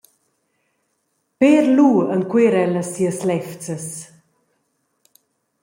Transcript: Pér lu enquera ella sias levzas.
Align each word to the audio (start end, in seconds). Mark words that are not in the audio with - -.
Pér 1.39 1.63
lu 1.75 1.89
enquera 2.15 2.59
ella 2.67 2.83
sias 2.91 3.19
levzas. 3.29 3.87